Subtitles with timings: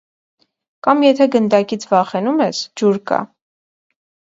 [0.87, 3.25] Կամ, եթե գնդակից վախենում ես- ջուր կա.